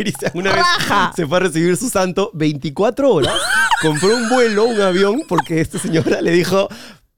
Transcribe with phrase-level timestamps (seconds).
[0.00, 1.12] Cristian una vez Raja.
[1.14, 3.34] se fue a recibir su santo 24 horas,
[3.82, 6.68] compró un vuelo, un avión, porque esta señora le dijo,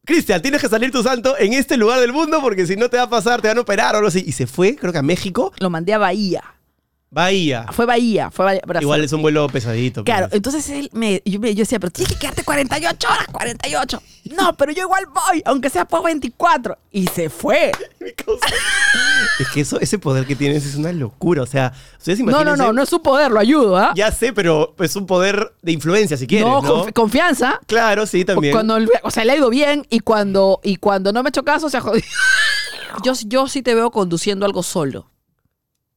[0.05, 2.97] Cristian, tienes que salir tu santo en este lugar del mundo porque si no te
[2.97, 4.25] va a pasar, te van a operar o algo así.
[4.26, 6.42] Y se fue, creo que a México, Lo mandé a Bahía.
[7.12, 7.67] Bahía.
[7.72, 8.62] Fue Bahía, fue Bahía.
[8.66, 8.84] Brasil.
[8.84, 10.02] Igual es un vuelo pesadito.
[10.02, 10.36] Claro, pues.
[10.36, 14.02] entonces él me, yo, decía, pero tienes que quedarte 48 horas, 48.
[14.34, 16.78] No, pero yo igual voy, aunque sea por 24.
[16.90, 17.70] Y se fue.
[19.38, 21.42] Es que eso, ese poder que tienes es una locura.
[21.42, 23.92] O sea, ustedes No, no, imagínense- no, no es su poder, lo ayudo, ¿ah?
[23.94, 26.84] Ya sé, pero es un poder de influencia, si quieres, no, ¿no?
[26.87, 27.60] confi- confianza.
[27.66, 28.52] Claro, sí, también.
[28.52, 31.45] Cuando, o sea, le ha ido bien y cuando, y cuando no me ha hecho
[31.45, 32.06] caso, se ha jodido.
[33.04, 35.09] Yo, yo sí te veo conduciendo algo solo.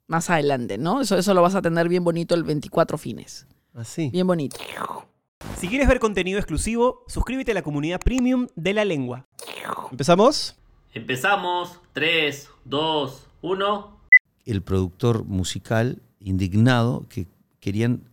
[0.07, 1.01] Más adelante, ¿no?
[1.01, 3.47] Eso, eso lo vas a tener bien bonito el 24 fines.
[3.73, 4.09] Así.
[4.09, 4.57] Bien bonito.
[5.57, 9.25] Si quieres ver contenido exclusivo, suscríbete a la comunidad premium de la lengua.
[9.91, 10.55] ¿Empezamos?
[10.93, 11.79] Empezamos.
[11.93, 13.99] 3, 2, 1.
[14.45, 17.27] el productor musical indignado que
[17.59, 18.03] querían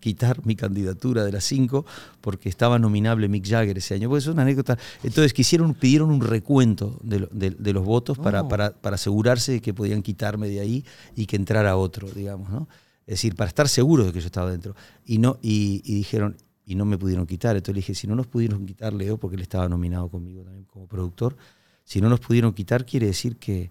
[0.00, 1.84] quitar mi candidatura de las cinco
[2.20, 4.08] porque estaba nominable Mick Jagger ese año.
[4.08, 4.78] Pues es una anécdota.
[5.02, 8.48] Entonces quisieron, pidieron un recuento de, lo- de- de los votos para, Oh.
[8.48, 12.68] para, para asegurarse de que podían quitarme de ahí y que entrara otro, digamos, ¿no?
[13.06, 14.74] Es decir, para estar seguros de que yo estaba dentro.
[15.04, 17.56] Y, no, y, y dijeron, y no me pudieron quitar.
[17.56, 20.64] Entonces le dije, si no nos pudieron quitar, Leo, porque él estaba nominado conmigo también
[20.64, 21.36] como productor,
[21.84, 23.70] si no nos pudieron quitar, quiere decir que,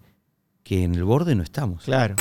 [0.64, 1.84] que en el borde no estamos.
[1.84, 2.16] Claro.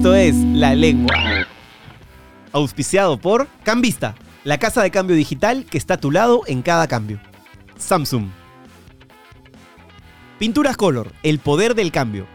[0.00, 1.14] Esto es La Lengua.
[2.52, 6.88] Auspiciado por Cambista, la casa de cambio digital que está a tu lado en cada
[6.88, 7.20] cambio.
[7.76, 8.28] Samsung.
[10.38, 12.26] Pinturas Color, el poder del cambio.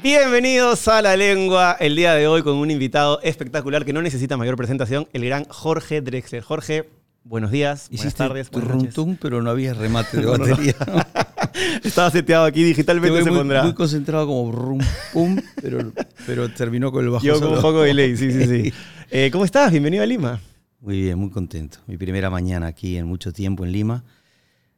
[0.00, 4.36] Bienvenidos a La Lengua, el día de hoy con un invitado espectacular que no necesita
[4.36, 6.44] mayor presentación, el gran Jorge Drexler.
[6.44, 6.88] Jorge,
[7.24, 8.94] buenos días, buenas Hiciste tardes, buenas noches.
[8.94, 10.74] tum, pero no había remate de batería.
[11.84, 13.62] Estaba seteado aquí Te digitalmente, se muy, pondrá.
[13.62, 14.80] muy concentrado como rum
[15.12, 15.92] pum, pero,
[16.26, 18.72] pero terminó con el bajo Yo con un poco de delay, sí, sí, sí.
[19.14, 19.70] Eh, ¿Cómo estás?
[19.70, 20.40] Bienvenido a Lima.
[20.80, 21.78] Muy bien, muy contento.
[21.86, 24.02] Mi primera mañana aquí en mucho tiempo en Lima.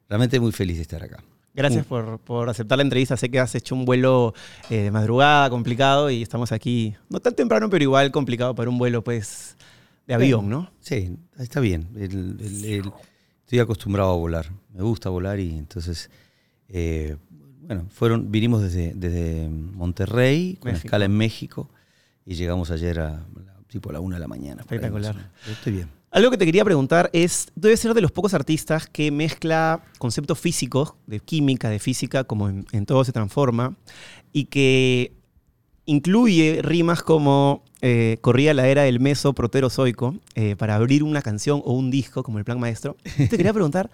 [0.09, 1.23] Realmente muy feliz de estar acá.
[1.53, 1.87] Gracias Mm.
[1.87, 3.15] por, por aceptar la entrevista.
[3.15, 4.33] Sé que has hecho un vuelo
[4.69, 8.77] eh, de madrugada complicado y estamos aquí, no tan temprano, pero igual complicado para un
[8.77, 9.54] vuelo pues
[10.07, 10.71] de avión, ¿no?
[10.79, 11.87] Sí, está bien.
[11.95, 12.91] El- el- el-
[13.43, 14.51] estoy acostumbrado a volar.
[14.73, 16.09] Me gusta volar y entonces,
[16.69, 17.15] eh,
[17.61, 20.87] bueno, fueron, vinimos desde, desde Monterrey, con México.
[20.87, 21.69] escala en México,
[22.25, 23.25] y llegamos ayer a
[23.67, 24.61] tipo a la una de la mañana.
[24.61, 25.31] ahí, Espectacular.
[25.49, 25.89] Estoy bien.
[26.11, 29.83] Algo que te quería preguntar es, tú debes ser de los pocos artistas que mezcla
[29.97, 33.75] conceptos físicos, de química, de física, como en, en todo se transforma,
[34.31, 35.14] y que
[35.85, 41.61] incluye rimas como eh, corría la era del meso proterozoico eh, para abrir una canción
[41.65, 42.97] o un disco, como el plan maestro.
[43.17, 43.89] Te quería preguntar,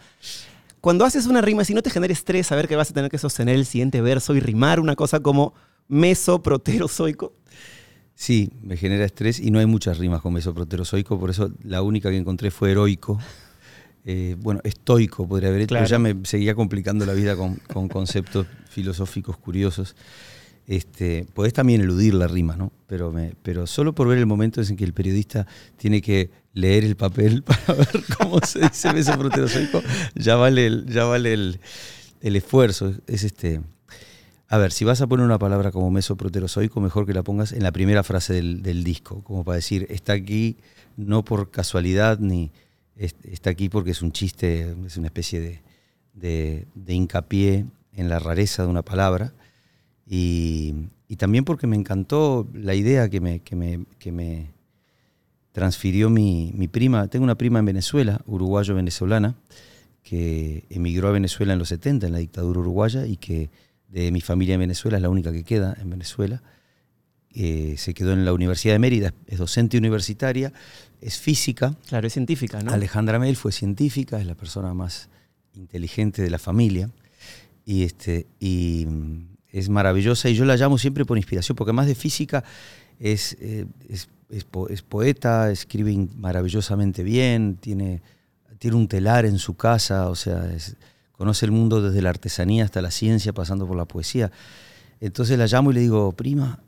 [0.80, 3.18] cuando haces una rima, si no te genera estrés saber que vas a tener que
[3.18, 5.54] sostener el siguiente verso y rimar una cosa como
[5.88, 7.34] meso proterozoico,
[8.14, 12.12] Sí, me genera estrés y no hay muchas rimas con mesoproterozoico, por eso la única
[12.12, 13.20] que encontré fue heroico.
[14.06, 15.86] Eh, bueno, estoico podría haber hecho, Claro.
[15.88, 19.96] pero ya me seguía complicando la vida con, con conceptos filosóficos curiosos.
[20.72, 22.72] Este, podés también eludir la rima, ¿no?
[22.88, 25.46] Pero, me, pero solo por ver el momento en que el periodista
[25.76, 29.82] tiene que leer el papel para ver cómo se dice mesoproterozoico,
[30.16, 31.60] ya vale el, ya vale el,
[32.22, 32.94] esfuerzo.
[33.06, 33.60] Es este.
[34.48, 37.64] A ver, si vas a poner una palabra como mesoproterozoico, mejor que la pongas en
[37.64, 40.56] la primera frase del, disco, como para decir, está aquí
[40.96, 42.50] no por casualidad, ni
[42.96, 45.62] es- está aquí porque es un chiste, es una especie de,
[46.14, 49.34] de- de hincapié en la rareza de una palabra.
[50.14, 50.74] Y,
[51.08, 54.52] y también porque me encantó la idea que me, que me, que me
[55.54, 57.08] transfirió mi, mi prima.
[57.08, 59.36] Tengo una prima en Venezuela, uruguayo-venezolana,
[60.04, 63.50] que emigró a Venezuela en los 70, en la dictadura uruguaya, y que
[63.88, 66.44] de mi familia en Venezuela es la única que queda en Venezuela.
[67.34, 70.52] Eh, se quedó en la Universidad de Mérida, es docente universitaria,
[71.00, 71.78] es física.
[71.88, 72.74] claro, es científica, ¿no?
[72.74, 75.08] Alejandra Mel fue científica, es la persona más
[75.54, 76.90] inteligente de la familia.
[77.64, 78.86] Y, este, y
[79.52, 82.44] es maravillosa y yo la llamo siempre por inspiración, porque más de física
[83.00, 88.02] es, eh, es, es po- es poeta, escribe maravillosamente bien, tiene,
[88.60, 90.50] tiene un telar en su casa, o sea,
[91.12, 94.32] conoce el mundo desde la artesanía hasta la ciencia, pasando por la poesía.
[95.00, 96.60] Entonces la llamo y le digo, prima,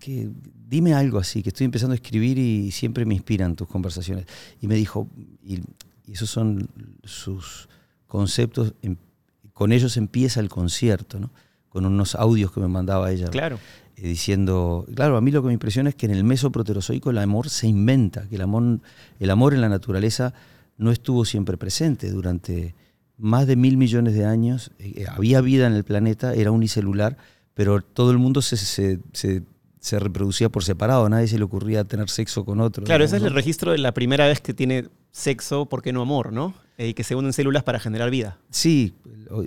[0.00, 0.30] que,
[0.68, 4.26] dime algo así, que estoy empezando a escribir y siempre me inspiran tus conversaciones.
[4.60, 5.08] Y me dijo,
[5.44, 5.60] y,
[6.06, 6.68] y esos son
[7.02, 7.68] sus
[8.06, 8.96] conceptos, em-
[9.52, 11.30] con ellos empieza el concierto, ¿no?
[11.74, 13.58] Con unos audios que me mandaba ella Claro.
[13.96, 17.10] eh, diciendo, claro, a mí lo que me impresiona es que en el meso proterozoico
[17.10, 18.78] el amor se inventa, que el amor,
[19.18, 20.32] el amor en la naturaleza
[20.78, 22.76] no estuvo siempre presente durante
[23.18, 24.70] más de mil millones de años.
[24.78, 27.16] eh, había vida en el planeta, era unicelular,
[27.54, 29.42] pero todo el mundo se, se- se-
[29.80, 32.84] se reproducía por separado, a nadie se le ocurría tener sexo con otro.
[32.84, 33.34] Claro, ese es el ¿no?
[33.34, 36.54] registro de la primera vez que tiene sexo, ¿por qué no amor, no?
[36.78, 38.38] Eh, Y que se unen células para generar vida.
[38.50, 38.94] Sí,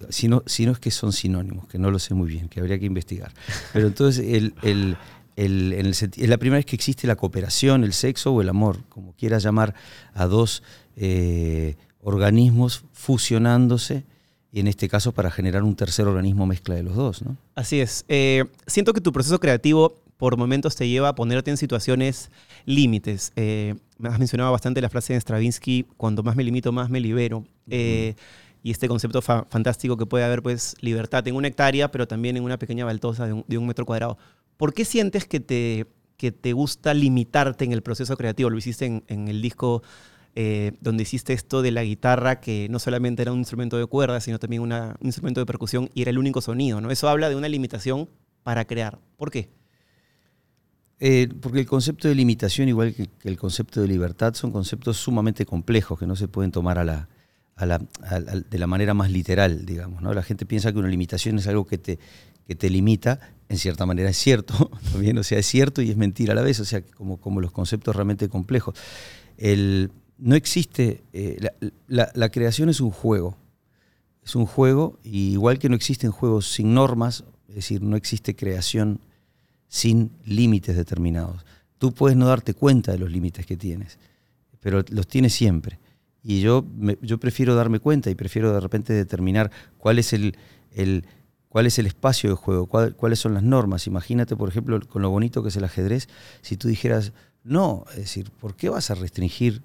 [0.09, 2.59] si no, si no es que son sinónimos, que no lo sé muy bien, que
[2.59, 3.33] habría que investigar.
[3.73, 4.97] Pero entonces, el, el-
[5.35, 9.13] en es la primera vez que existe la cooperación, el sexo o el amor, como
[9.13, 9.75] quieras llamar
[10.15, 10.63] a dos
[10.95, 14.03] eh, organismos fusionándose,
[14.51, 17.21] y en este caso para generar un tercer organismo mezcla de los dos.
[17.21, 17.37] ¿no?
[17.53, 18.05] Así es.
[18.07, 22.31] Eh, siento que tu proceso creativo por momentos te lleva a ponerte en situaciones
[22.65, 23.31] límites.
[23.35, 26.99] Eh, me has mencionado bastante la frase de Stravinsky, cuando más me limito, más me
[26.99, 27.45] libero.
[27.69, 28.15] Eh,
[28.63, 32.37] y este concepto fa- fantástico que puede haber pues libertad en una hectárea, pero también
[32.37, 34.17] en una pequeña baltosa de un, de un metro cuadrado.
[34.57, 35.85] ¿Por qué sientes que te,
[36.17, 38.49] que te gusta limitarte en el proceso creativo?
[38.49, 39.83] Lo hiciste en, en el disco
[40.35, 44.19] eh, donde hiciste esto de la guitarra, que no solamente era un instrumento de cuerda,
[44.21, 46.91] sino también una- un instrumento de percusión y era el único sonido, ¿no?
[46.91, 48.09] Eso habla de una limitación
[48.43, 48.99] para crear.
[49.17, 49.49] ¿Por qué?
[50.99, 55.45] Eh, porque el concepto de limitación, igual que, el concepto de libertad, son conceptos sumamente
[55.45, 57.07] complejos que no se pueden tomar a la,
[57.55, 60.01] a la- a la- de la manera más literal, digamos.
[60.01, 61.99] La gente piensa que una limitación es algo que te,
[62.47, 65.97] que te limita, en cierta manera es cierto, también, o sea, es cierto y es
[65.97, 68.73] mentira a la vez, o sea, como, como los conceptos realmente complejos.
[69.37, 71.37] El, no existe, eh,
[71.87, 73.37] la- la creación es un juego,
[74.25, 78.35] es un juego, y igual que no existen juegos sin normas, es decir, no existe
[78.35, 78.99] creación
[79.67, 81.45] sin límites determinados.
[81.77, 83.99] Tú puedes no darte cuenta de los límites que tienes,
[84.59, 85.79] pero los tienes siempre.
[86.23, 90.35] Y yo, me- yo prefiero darme cuenta y prefiero de repente determinar cuál es el,
[90.73, 91.05] el-
[91.49, 93.87] cuál es el espacio de juego, cuál- cuáles son las normas.
[93.87, 96.09] Imagínate, por ejemplo, con lo bonito que es el ajedrez,
[96.41, 99.61] si tú dijeras, no, es decir, ¿por qué vas a restringir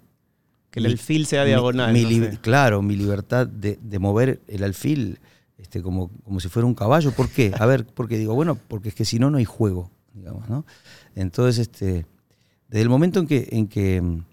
[0.71, 1.93] Que el mi- alfil sea diagonal.
[1.93, 2.39] mi no li- sé.
[2.41, 5.19] Claro, mi libertad de, de mover el alfil
[5.63, 7.13] este, como, como si fuera un caballo.
[7.13, 7.53] ¿Por qué?
[7.59, 10.67] A ver, porque digo, bueno, porque es que si no, no hay juego, digamos, ¿no?
[11.15, 12.07] Entonces, este,
[12.69, 14.25] desde el momento en que, en que mm,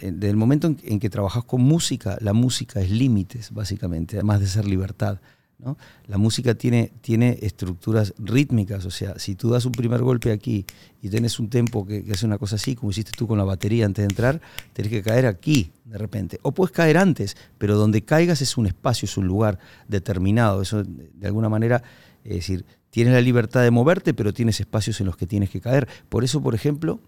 [0.00, 4.40] desde el momento en, en que trabajas con música, la música es límites, básicamente, además
[4.40, 5.20] de ser libertad.
[5.58, 5.76] ¿No?
[6.06, 10.64] La música tiene, tiene estructuras rítmicas, o sea, si tú das un primer golpe aquí
[11.00, 13.86] y tienes un tempo que, hace una cosa así, como hiciste tú con la batería
[13.86, 14.40] antes de entrar,
[14.72, 16.38] tenés que caer aquí de repente.
[16.42, 19.58] O puedes caer antes, pero donde caigas es un espacio, es un lugar
[19.88, 20.62] determinado.
[20.62, 21.82] Eso, de alguna manera,
[22.24, 25.60] es decir, tienes la libertad de moverte, pero tienes espacios en los que tienes que
[25.60, 25.88] caer.
[26.08, 27.00] Por eso, por ejemplo,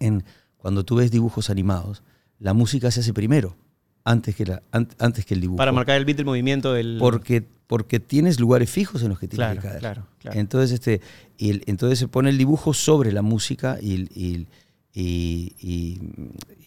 [0.00, 0.24] en,
[0.56, 2.02] cuando tú ves dibujos animados,
[2.38, 3.56] la música se hace primero,
[4.10, 5.56] antes que, la, an- antes que el dibujo.
[5.58, 6.96] Para marcar el beat del movimiento del...
[6.98, 9.80] porque, porque tienes lugares fijos en los que tienes Claro, que caer.
[9.80, 10.38] claro, claro.
[10.40, 11.00] Entonces, este,
[11.36, 14.46] y el- entonces se pone el dibujo sobre la música y, el- y,
[14.94, 16.00] y- y-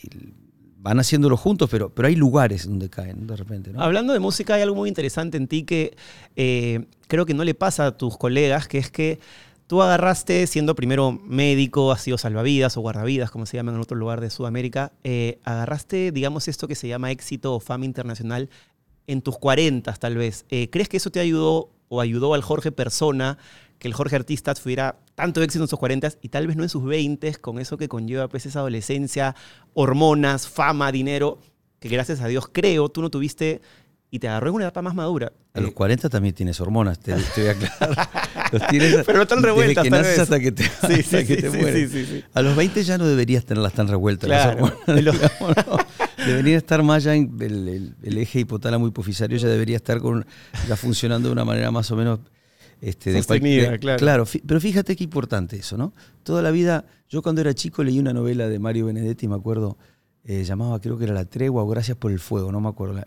[0.03, 0.33] y
[0.77, 3.71] van haciéndolo juntos, pero, pero hay lugares donde caen de repente.
[3.71, 3.81] ¿no?
[3.81, 5.95] Hablando de música, hay algo muy interesante en ti que
[6.35, 9.19] eh, creo que no le pasa a tus colegas, que es que
[9.71, 13.95] tú agarraste, siendo primero médico, has sido salvavidas o guardavidas, como se llaman en otro
[13.95, 18.49] lugar de Sudamérica, eh, agarraste, digamos, esto que se llama éxito o fama internacional
[19.07, 20.45] en tus 40 tal vez.
[20.49, 23.37] Eh, ¿Crees que eso te ayudó o ayudó al Jorge persona,
[23.79, 26.69] que el Jorge artista tuviera tanto éxito en sus 40 y tal vez no en
[26.69, 29.37] sus 20 con eso que conlleva pues esa adolescencia,
[29.73, 31.39] hormonas, fama, dinero,
[31.79, 33.61] que gracias a Dios creo tú no tuviste
[34.13, 35.31] y te agarró en una etapa más madura?
[35.53, 38.09] A los Eh, 40 también tienes hormonas, te, te voy a aclarar.
[38.51, 41.03] Los tienes Pero no tan revueltas, Desde que naces hasta que te, Sí, hasta sí,
[41.25, 41.91] que sí, te sí, mueres.
[41.91, 42.23] sí, sí, sí.
[42.33, 44.29] A los 20 ya no deberías tenerlas tan revueltas.
[44.29, 44.65] las Claro.
[44.65, 46.25] hormonas, digamos, ¿no?
[46.25, 50.25] Debería estar más ya en el, el- el eje hipotálamo hipofisario, ya debería estar con,
[50.67, 52.19] ya funcionando de una manera más o menos
[52.81, 54.25] este, de claro.
[54.25, 55.93] fi- pero fíjate qué importante eso, ¿no?
[56.23, 59.77] Toda la vida, yo cuando era chico leí una novela de Mario Benedetti, me acuerdo,
[60.25, 62.93] eh, llamaba, creo que era La Tregua o Gracias por el Fuego, no me acuerdo.
[62.95, 63.05] la-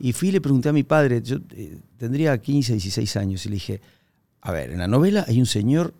[0.00, 3.48] y fui y le pregunté a mi padre, yo eh, tendría 15, 16 años, y
[3.50, 3.80] le dije,
[4.40, 5.94] a ver, en la novela hay un señor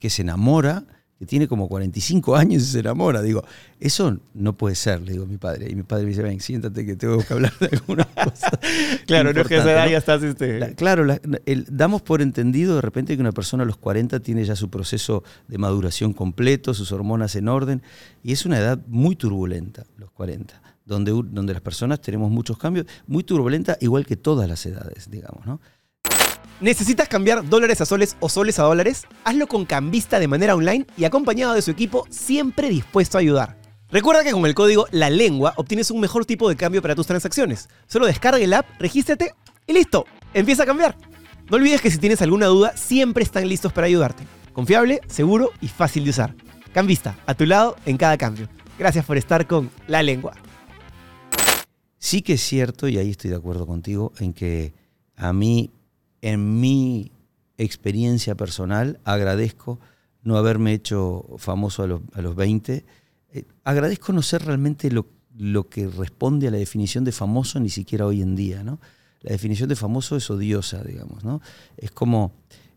[0.00, 0.84] que se enamora,
[1.20, 3.20] que tiene como 45 años y se enamora.
[3.20, 3.44] Digo,
[3.78, 5.70] eso no puede ser, le digo a mi padre.
[5.70, 8.58] Y mi padre me dice, ven, siéntate que tengo que hablar de alguna cosa.
[9.06, 9.90] Claro, no es que esa edad ¿no?
[9.90, 10.58] ya estás este...
[10.58, 14.20] La- claro, la- el- damos por entendido de repente que una persona a los 40
[14.20, 17.82] tiene ya su proceso de maduración completo, sus hormonas en orden,
[18.22, 20.60] y es una edad muy turbulenta, los 40.
[20.86, 25.44] donde, donde las personas tenemos muchos cambios, muy turbulenta, igual que todas las edades, digamos,
[25.46, 25.60] ¿no?
[26.60, 29.06] ¿Necesitas cambiar dólares a soles o soles a dólares?
[29.24, 33.56] Hazlo con Cambista de manera online y acompañado de su equipo siempre dispuesto a ayudar.
[33.90, 37.06] Recuerda que con el código La Lengua obtienes un mejor tipo de cambio para tus
[37.06, 37.70] transacciones.
[37.86, 39.32] Solo descarga el app, regístrate
[39.66, 40.04] y listo.
[40.34, 40.98] Empieza a cambiar.
[41.50, 44.24] No olvides que si tienes alguna duda, siempre están listos para ayudarte.
[44.52, 46.34] Confiable, seguro y fácil de usar.
[46.74, 48.50] Cambista, a tu lado en cada cambio.
[48.78, 50.34] Gracias por estar con La Lengua.
[51.98, 54.74] Sí que es cierto, y ahí estoy de acuerdo contigo, en que
[55.16, 55.70] a mí,
[56.22, 57.12] en mi
[57.58, 59.80] experiencia personal, agradezco
[60.22, 62.84] no haberme hecho famoso a los, a los 20.
[63.32, 67.70] Eh, agradezco no ser realmente lo, lo que responde a la definición de famoso ni
[67.70, 68.80] siquiera hoy en día, ¿no?
[69.22, 71.40] La definición de famoso es odiosa, digamos, ¿no?
[71.76, 72.32] Es como,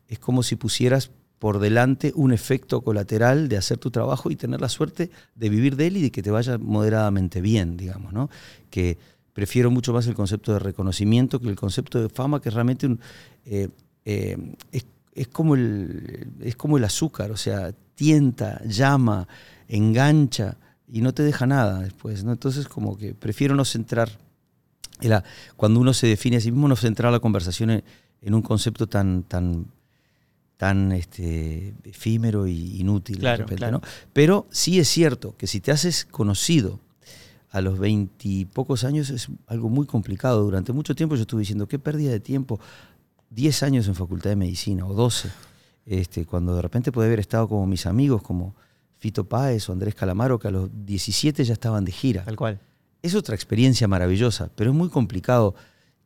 [0.08, 4.62] es como si pusieras por delante un efecto colateral de hacer tu trabajo y tener
[4.62, 8.30] la suerte de vivir de él y de que te vaya moderadamente bien, digamos, ¿no?
[8.70, 8.98] Que
[9.34, 12.86] prefiero mucho más el concepto de reconocimiento que el concepto de fama, que es realmente
[12.88, 13.00] un,
[13.46, 13.70] eh,
[14.06, 14.38] eh,
[14.72, 14.86] es,
[15.16, 19.28] es como el, es como el azúcar, o sea, tienta, llama,
[19.68, 22.32] engancha y no te deja nada después, ¿no?
[22.32, 24.10] Entonces como que prefiero no centrar,
[25.02, 25.24] la-
[25.56, 27.84] cuando uno se define a sí mismo, no centrar la conversación en,
[28.22, 29.66] en un concepto tan, tan,
[30.58, 33.80] tan este, efímero y inútil Claro, de repente, claro.
[33.80, 33.82] ¿no?
[34.14, 36.80] Pero sí es cierto que si te haces conocido
[37.54, 40.44] a los veintipocos años es algo muy complicado.
[40.44, 42.60] Durante mucho tiempo yo estuve diciendo, qué pérdida de tiempo.
[43.30, 45.30] 10 años en facultad de medicina o 12,
[45.86, 48.56] este, cuando de repente puede haber estado como mis amigos, como
[48.98, 52.24] Fito Páez o Andrés Calamaro, que a los 17 ya estaban de gira.
[52.24, 52.60] Tal cual.
[53.04, 55.54] Es otra experiencia maravillosa, pero es muy complicado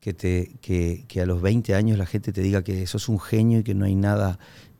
[0.01, 3.21] que, te, que, que a los 20 años la gente te diga que sos un
[3.21, 4.37] genio y que no hay nada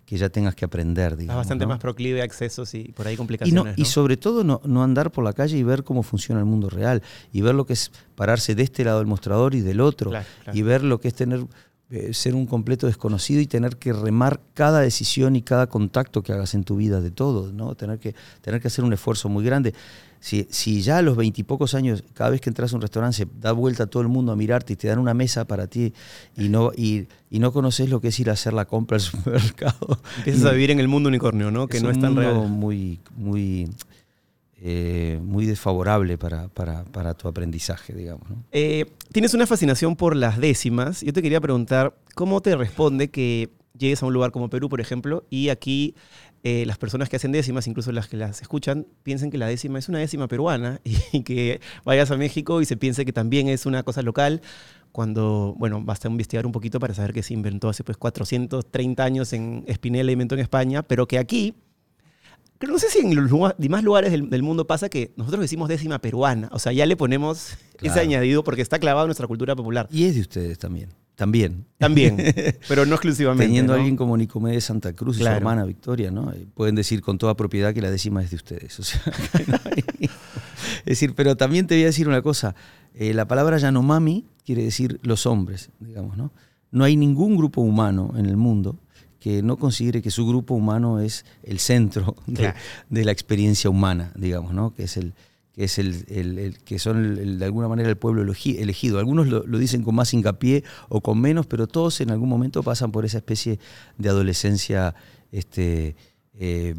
[0.08, 1.08] que ya tengas que aprender.
[1.12, 1.70] Estás Digamos, bastante ¿no?
[1.70, 3.64] más proclive a accesos y por ahí Y, complicaciones.
[3.64, 3.74] no, ¿no?
[3.76, 6.70] y sobre todo no, no andar por la calle y ver cómo funciona el mundo
[6.70, 10.10] real y ver lo que es pararse de este lado del mostrador y del otro
[10.12, 10.58] Claro, claro.
[10.58, 11.46] y ver lo que es tener
[11.89, 16.34] eh, ser un completo desconocido y tener que remar cada decisión y cada contacto que
[16.34, 17.75] hagas en tu vida de todo, ¿no?
[17.75, 19.74] Tener que, tener que hacer un esfuerzo muy grande.
[20.20, 23.27] Si, si ya a los veintipocos años, cada vez que entras a un restaurante, se
[23.39, 25.94] da vuelta todo el mundo a mirarte y te dan una mesa para ti
[26.36, 29.01] y no, y, y no conoces lo que es ir a hacer la compra al
[29.01, 30.01] supermercado.
[30.17, 31.67] Empiezas a vivir en el mundo unicornio, ¿no?
[31.67, 32.50] Que es no es tan mundo real.
[32.50, 33.70] muy, muy,
[34.60, 38.30] eh, muy desfavorable para, para, para tu aprendizaje, digamos.
[38.30, 38.44] ¿no?
[38.52, 41.02] Eh, tienes una fascinación por las décimas.
[41.02, 44.82] Yo te quería preguntar, ¿cómo te responde que llegues a un lugar como Perú, por
[44.82, 45.96] ejemplo, y aquí
[46.44, 49.80] eh, las personas que hacen décimas, incluso las que las escuchan, piensen que la décima
[49.80, 53.66] es una décima peruana y, que vayas a México y se piense que también es
[53.66, 54.42] una cosa local,
[54.92, 59.34] cuando, bueno, basta investigar un poquito para saber que se inventó hace pues 430 años
[59.34, 61.54] en Espinel, inventó en España, pero que aquí
[62.60, 65.42] Pero no sé si en los lugar- demás lugares del, del mundo pasa que nosotros
[65.42, 66.50] decimos décima peruana.
[66.52, 69.88] O sea, ya le ponemos ese añadido porque está clavado en nuestra cultura popular.
[69.92, 70.90] Y es de ustedes también.
[71.16, 71.66] También.
[71.80, 72.18] También,
[72.68, 73.46] pero no exclusivamente.
[73.46, 75.36] Teniendo a alguien como Nicomé de Santa Cruz y Claro.
[75.36, 76.32] su hermana Victoria, ¿no?
[76.32, 78.80] Eh, Pueden decir con toda propiedad que la décima es de ustedes.
[78.80, 79.02] O sea,
[79.38, 82.54] que no hay- es decir, pero también te voy a decir una cosa.
[82.94, 86.32] Eh, la palabra Yanomami quiere decir los hombres, digamos, ¿no?
[86.72, 88.78] No hay ningún grupo humano en el mundo
[89.20, 92.58] que no considere que su grupo humano es el centro de, Claro.
[92.90, 94.74] de la experiencia humana, digamos, ¿no?
[94.74, 95.14] Que es el
[95.54, 99.00] que es el, el- el- que son el- de alguna manera el pueblo elegi- elegido.
[99.00, 102.62] Algunos lo, lo dicen con más hincapié o con menos, pero todos en algún momento
[102.62, 103.58] pasan por esa especie
[103.98, 104.94] de adolescencia
[105.32, 105.96] este,
[106.36, 106.76] eh,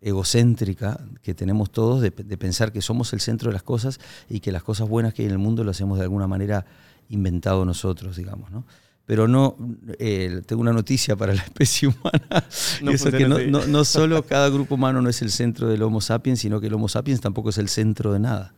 [0.00, 4.40] egocéntrica que tenemos todos de, de pensar que somos el centro de las cosas y
[4.40, 6.66] que las cosas buenas que hay en el mundo lo hacemos de alguna manera
[7.08, 8.64] inventado nosotros, digamos, ¿no?
[9.08, 9.56] Pero no,
[9.98, 12.44] eh, tengo una noticia para la especie humana.
[12.82, 15.30] No y eso es que no, no- no solo cada grupo humano no es el
[15.30, 18.52] centro del Homo sapiens, sino que el Homo sapiens tampoco es el centro de nada.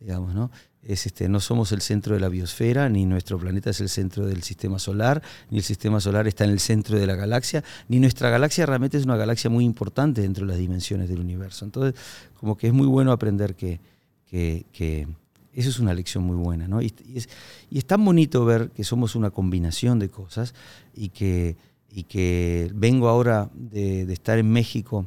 [0.00, 0.50] Digamos, ¿no?
[0.82, 4.26] Es este, no somos el centro de la biosfera, ni nuestro planeta es el centro
[4.26, 8.00] del sistema solar, ni el sistema solar está en el centro de la galaxia, ni
[8.00, 11.66] nuestra galaxia realmente es una galaxia muy importante dentro de las dimensiones del universo.
[11.66, 12.00] Entonces,
[12.34, 13.78] como que es muy bueno aprender que,
[14.26, 15.06] que, que
[15.54, 16.80] eso es una lección muy buena, ¿no?
[16.82, 17.28] Y, es,
[17.70, 20.54] y es tan bonito ver que somos una combinación de cosas
[20.94, 21.56] y que,
[21.90, 25.06] y que vengo ahora de, de estar en México,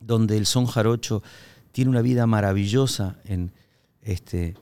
[0.00, 1.22] donde el son jarocho
[1.70, 3.52] tiene una vida maravillosa en
[4.02, 4.54] este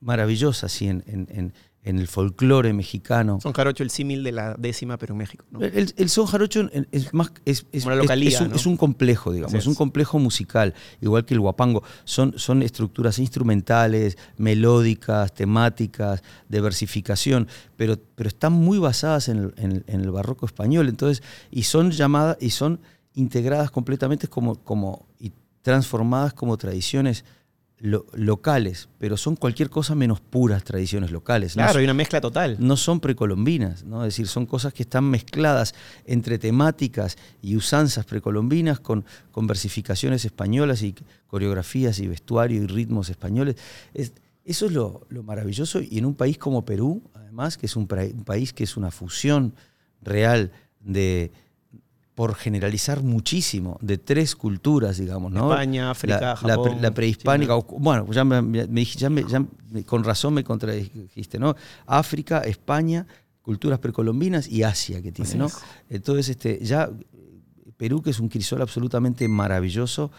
[0.00, 1.52] maravillosa sí, en, en- en-
[1.86, 3.38] en el folclore mexicano.
[3.40, 5.44] Son jarocho el símil de la décima, pero en México.
[5.50, 5.60] ¿no?
[5.62, 8.56] El, el son jarocho es más es, es- localía, es un, ¿no?
[8.56, 11.82] es un complejo, digamos, es un complejo musical, igual que el guapango.
[12.04, 19.54] Son, son estructuras instrumentales, melódicas, temáticas, de versificación, pero, pero están muy basadas en el,
[19.56, 20.88] en el- en el barroco español.
[20.88, 22.80] Entonces, y son llamadas, y son
[23.14, 25.30] integradas completamente como, como y
[25.62, 27.24] transformadas como tradiciones
[27.78, 31.52] lo- locales, pero son cualquier cosa menos puras tradiciones locales.
[31.52, 32.56] Claro, hay una mezcla total.
[32.58, 34.02] no son precolombinas, ¿no?
[34.04, 35.74] Es decir, son cosas que están mezcladas
[36.06, 40.94] entre temáticas y usanzas precolombinas con, con versificaciones españolas y
[41.26, 43.56] coreografías y vestuario y ritmos españoles.
[43.94, 44.12] Es-
[44.44, 47.88] eso es lo, lo maravilloso y en un país como Perú, además, que es un,
[48.14, 49.52] un país que es una fusión
[50.02, 51.32] real de
[52.16, 55.52] por generalizar muchísimo, de tres culturas, digamos, ¿no?
[55.52, 59.22] España, África, la, la pre- Japón, la prehispánica, o- bueno, ya me, me ya me-
[59.28, 59.44] ya
[59.84, 61.54] con razón me contradijiste, ¿no?
[61.86, 63.06] África, España,
[63.42, 65.46] culturas precolombinas y Asia que tiene, Así ¿no?
[65.46, 65.58] es.
[65.90, 70.10] Entonces, este, ya eh, Perú, que es un crisol absolutamente maravilloso,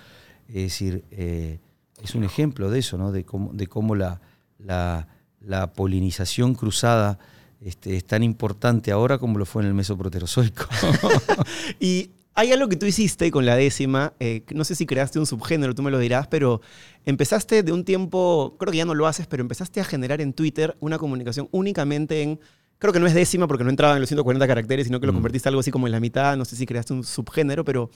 [0.48, 1.60] es decir, eh,
[2.04, 3.12] es un ejemplo de eso, ¿no?
[3.12, 4.22] De cómo, de cómo la,
[4.60, 5.08] la,
[5.42, 7.18] la polinización cruzada
[7.62, 10.66] este, es tan importante ahora como lo fue en el Mesoproterozoico.
[11.80, 15.26] Y hay algo que tú hiciste con la décima, eh, no sé si creaste un
[15.26, 16.62] subgénero, tú me lo dirás, pero
[17.06, 20.34] empezaste de un tiempo, creo que ya no lo haces, pero empezaste a generar en
[20.34, 22.40] Twitter una comunicación únicamente en,
[22.78, 25.14] creo que no es décima porque no entraba en los 140 caracteres, sino que lo
[25.14, 25.16] Mm.
[25.16, 27.90] convertiste algo así como en la mitad, no sé si creaste un subgénero, pero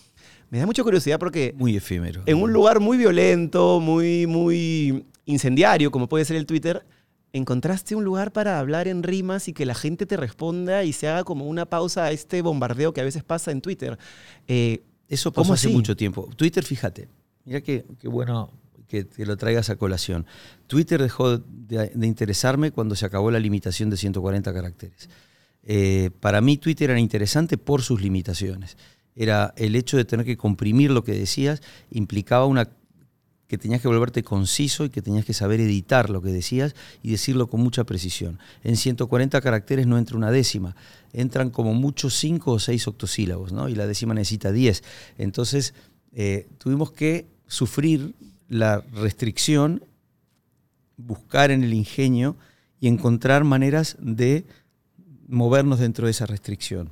[0.49, 2.23] me da mucha curiosidad porque Muy efímero.
[2.25, 6.83] en un lugar muy violento, muy, muy incendiario, como puede ser el Twitter,
[7.33, 11.07] encontraste un lugar para hablar en rimas y que la gente te responda y se
[11.07, 13.97] haga como una pausa a este bombardeo que a veces pasa en Twitter.
[14.47, 15.75] Eh, Eso ¿Cómo pasó hace así?
[15.75, 16.29] mucho tiempo.
[16.35, 17.07] Twitter, fíjate,
[17.45, 18.51] mira qué, qué bueno
[18.87, 20.25] que, que lo traigas a colación.
[20.67, 25.09] Twitter dejó de, de interesarme cuando se acabó la limitación de 140 caracteres.
[25.63, 28.77] Eh, para mí Twitter era interesante por sus limitaciones.
[29.15, 31.61] Era el hecho de tener que comprimir lo que decías,
[31.91, 32.69] implicaba una
[33.51, 37.11] que tenías que volverte conciso y que tenías que saber editar lo que decías y
[37.11, 38.39] decirlo con mucha precisión.
[38.63, 40.77] En 140 caracteres no entra una décima,
[41.11, 43.67] entran como mucho 5 o 6 octosílabos, ¿no?
[43.67, 44.83] y la décima necesita 10.
[45.17, 45.73] Entonces
[46.13, 48.15] eh, tuvimos que sufrir
[48.47, 49.83] la restricción,
[50.95, 52.37] buscar en el ingenio
[52.79, 54.45] y encontrar maneras de
[55.27, 56.89] movernos dentro de esa restricción.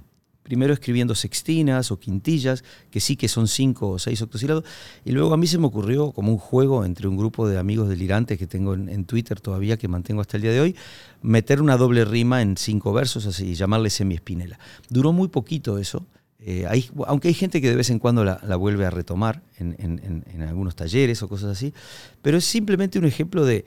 [0.49, 4.63] Primero escribiendo sextinas o quintillas, que sí que son cinco o seis octosílabos,
[5.05, 7.87] y luego a mí se me ocurrió como un juego entre un grupo de amigos
[7.87, 10.75] delirantes que tengo en, Twitter todavía, que mantengo hasta el día de hoy,
[11.21, 14.57] meter una doble rima en cinco versos así, y llamarle semiespinela.
[14.89, 16.07] Duró muy poquito eso,
[16.39, 16.65] eh,
[17.05, 21.21] aunque hay gente que de vez en cuando la, vuelve a retomar en, algunos talleres
[21.21, 21.75] o cosas así,
[22.23, 23.65] pero es simplemente un ejemplo de,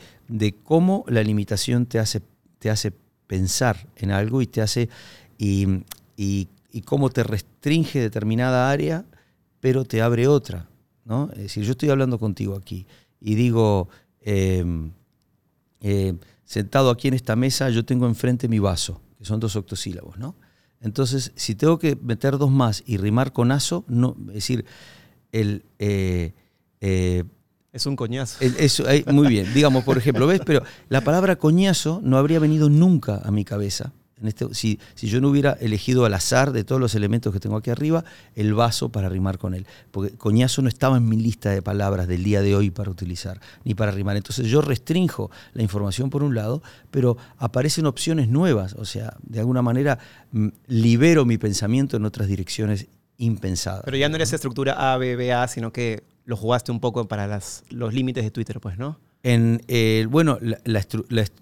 [0.64, 2.22] cómo la limitación te hace,
[2.58, 2.92] te hace
[3.28, 4.88] pensar en algo y te hace
[6.72, 9.04] y cómo te restringe determinada área,
[9.61, 10.68] pero te abre otra.
[11.04, 11.30] ¿no?
[11.32, 12.87] Es decir, yo estoy hablando contigo aquí
[13.20, 13.88] y digo,
[14.20, 14.64] eh,
[15.80, 20.18] eh, sentado aquí en esta mesa, yo tengo enfrente mi vaso, que son dos octosílabos,
[20.18, 20.35] ¿no?
[20.80, 24.64] Entonces, si tengo que meter dos más y rimar con aso, no, es decir,
[25.30, 26.32] el, eh,
[26.80, 27.24] eh,
[27.72, 28.38] es un coñazo.
[28.44, 30.40] el- eso, muy bien, digamos, por ejemplo, ¿ves?
[30.44, 33.92] Pero la palabra coñazo no habría venido nunca a mi cabeza.
[34.24, 37.70] Este, si, yo no hubiera elegido al azar de todos los elementos que tengo aquí
[37.70, 38.04] arriba,
[38.35, 39.66] el vaso para rimar con él.
[39.90, 43.40] Porque coñazo no estaba en mi lista de palabras del día de hoy para utilizar,
[43.64, 44.16] ni para rimar.
[44.16, 48.74] Entonces yo restrinjo la información por un lado, pero aparecen opciones nuevas.
[48.74, 49.98] O sea, de alguna manera
[50.32, 52.87] mm, libero mi pensamiento en otras direcciones
[53.18, 53.82] impensadas.
[53.85, 56.80] Pero ya no era esa estructura A, B, B, A, sino que lo jugaste un
[56.80, 58.98] poco para las, los límites de Twitter, pues, ¿no?
[59.22, 60.85] En el, bueno, la- la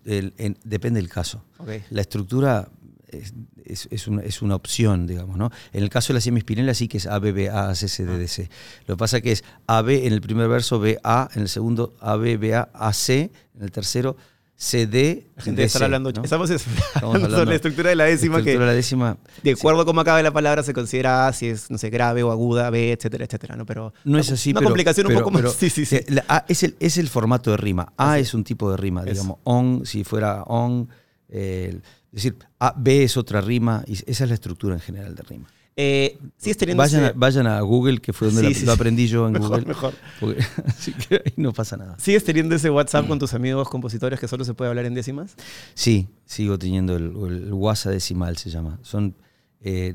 [0.04, 1.42] el- en- depende del caso.
[1.90, 2.68] La estructura
[3.08, 3.32] es,
[3.64, 5.50] es- es una, es una opción, digamos, ¿no?
[5.72, 8.04] En el caso de la semiespinela sí que es A, B, B, A, C, C,
[8.04, 8.50] D, D, C.
[8.86, 11.42] Lo que pasa es que es A, B en el primer verso, B, A en
[11.42, 14.16] el segundo, A, B, B, A, A, C en el tercero,
[14.62, 16.12] C, D, La gente hablando.
[16.12, 16.22] ¿no?
[16.22, 16.50] Estamos
[16.94, 19.84] hablando sobre la estructura de la décima La que, de la décima de acuerdo a
[19.86, 22.92] cómo acabe la palabra, se considera A, si es, no sé, grave o aguda, B,
[22.92, 23.64] etcétera, etcétera, ¿no?
[23.64, 25.52] Pero No es así, Una pero, complicación un pero- poco más.
[25.58, 25.96] sí, sí, sí.
[25.96, 27.94] eh, la A es, el, es el formato de rima.
[27.96, 29.38] A Así es un tipo de rima, digamos.
[29.44, 30.90] On, si fuera on.
[31.30, 31.80] eh,
[32.12, 33.82] es decir, A, B es otra rima.
[33.86, 35.48] Y esa es la estructura en general de rima.
[35.76, 39.06] Eh, ¿Sigues Vayan a, vayan a Google, que fue donde Sí, la- sí, lo aprendí
[39.06, 39.66] yo en Mejor, Google.
[39.66, 39.94] mejor.
[40.18, 41.98] porque- así que ahí no pasa nada.
[41.98, 45.36] ¿Sigues teniendo ese WhatsApp con tus amigos compositores que solo se puede hablar en décimas?
[45.74, 47.04] Sí, sigo teniendo el,
[47.44, 48.78] el WhatsApp decimal, se llama.
[48.82, 49.14] Son
[49.62, 49.94] eh,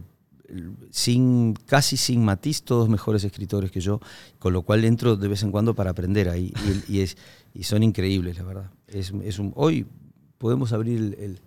[0.91, 3.99] sin, casi sin matiz, todos mejores escritores que yo,
[4.39, 6.53] con lo cual entro de vez en cuando para aprender ahí.
[6.87, 7.17] Y, y es,
[7.53, 8.71] y son increíbles, la verdad.
[8.87, 9.85] Es, es un, hoy
[10.37, 11.41] podemos abrir el, el-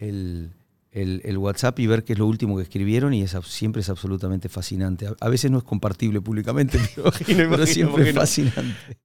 [0.00, 0.52] el-
[0.92, 3.88] el- el WhatsApp y ver qué es lo último que escribieron y es, siempre es
[3.88, 5.06] absolutamente fascinante.
[5.06, 8.98] A, a veces no es compartible públicamente, pero, Imagino, pero siempre es fascinante.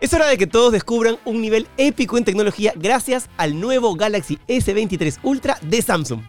[0.00, 4.36] Es hora de que todos descubran un nivel épico en tecnología gracias al nuevo Galaxy
[4.48, 6.22] S23 Ultra de Samsung,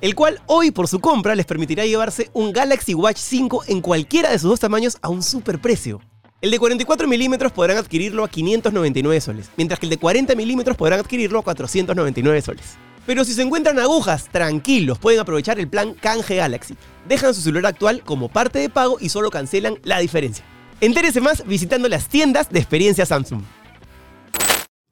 [0.00, 4.30] el cual hoy por su compra les permitirá llevarse un Galaxy Watch 5 en cualquiera
[4.30, 6.00] de sus dos tamaños a un superprecio.
[6.42, 10.74] El de 44 milímetros podrán adquirirlo a 599 soles, mientras que el de 40 milímetros
[10.74, 12.78] podrán adquirirlo a 499 soles.
[13.04, 16.76] Pero si se encuentran agujas, tranquilos, pueden aprovechar el plan Canje Galaxy.
[17.06, 20.42] Dejan su celular actual como parte de pago y solo cancelan la diferencia.
[20.80, 23.42] Entérese más visitando las tiendas de experiencia Samsung.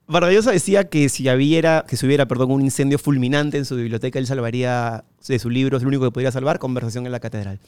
[0.07, 5.05] Vargallosa decía que si hubiera, que perdón, un incendio fulminante en su biblioteca, él salvaría
[5.27, 7.59] de su libro, es lo único que podría salvar, Conversación en la Catedral.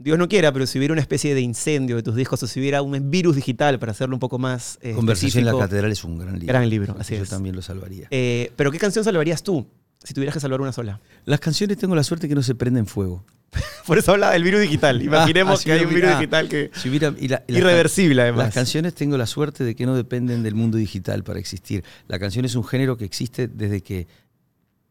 [0.00, 2.60] Dios no quiera, pero si hubiera una especie de incendio de tus discos o si
[2.60, 6.04] hubiera un virus digital para hacerlo un poco más eh, Conversación en la Catedral es
[6.04, 6.46] un gran libro.
[6.46, 7.28] Gran libro, así Yo es.
[7.28, 8.06] también lo salvaría.
[8.12, 9.66] eh, pero ¿qué canción salvarías tú
[10.04, 11.00] si tuvieras que salvar una sola?
[11.24, 13.24] Las canciones tengo la suerte que no se prenden fuego.
[13.88, 15.02] Por eso habla del virus digital.
[15.02, 16.70] Imaginemos Ah, ah, si que hay un virus ah, digital que...
[16.74, 18.44] Si hubiera- y la- y las Irreversible, además.
[18.46, 21.82] Las canciones tengo la suerte de que no dependen del mundo digital para existir.
[22.06, 24.06] La canción es un género que existe desde que...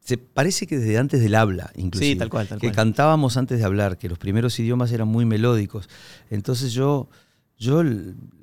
[0.08, 2.14] Se parece que desde antes del habla, inclusive.
[2.14, 2.76] Sí, tal cual, tal que cual.
[2.78, 5.90] cantábamos antes de hablar, que los primeros idiomas eran muy melódicos.
[6.30, 7.10] Entonces yo,
[7.58, 7.84] yo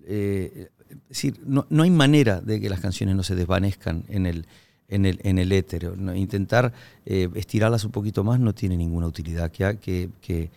[0.07, 4.27] eh, es decir, no, no hay manera de que las canciones no se desvanezcan en
[4.27, 4.47] el,
[4.89, 5.97] en el, en el éter.
[5.97, 6.15] ¿no?
[6.15, 6.75] Intentar
[7.07, 9.51] eh, estirarlas un poquito más no tiene ninguna utilidad.
[9.51, 10.51] Que, que, que,